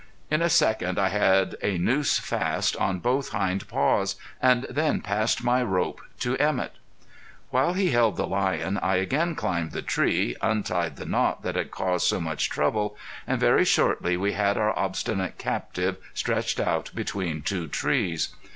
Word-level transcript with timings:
In 0.31 0.41
a 0.41 0.49
second 0.49 0.97
I 0.97 1.09
had 1.09 1.55
a 1.61 1.77
noose 1.77 2.17
fast 2.17 2.75
on 2.77 2.97
both 2.97 3.29
hind 3.29 3.67
paws, 3.67 4.15
and 4.41 4.65
then 4.67 4.99
passed 5.01 5.43
my 5.43 5.61
rope 5.61 6.01
to 6.21 6.33
Emett. 6.37 6.77
While 7.51 7.73
he 7.73 7.91
held 7.91 8.17
the 8.17 8.25
lion 8.25 8.79
I 8.79 8.95
again 8.95 9.35
climbed 9.35 9.73
the 9.73 9.83
tree, 9.83 10.35
untied 10.41 10.95
the 10.95 11.05
knot 11.05 11.43
that 11.43 11.55
had 11.55 11.69
caused 11.69 12.07
so 12.07 12.19
much 12.19 12.49
trouble, 12.49 12.97
and 13.27 13.39
very 13.39 13.63
shortly 13.63 14.17
we 14.17 14.31
had 14.31 14.57
our 14.57 14.75
obstinate 14.75 15.37
captive 15.37 15.97
stretched 16.15 16.59
out 16.59 16.89
between 16.95 17.43
two 17.43 17.67
trees. 17.67 18.29